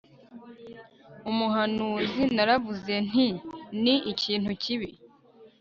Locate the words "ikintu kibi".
4.11-4.89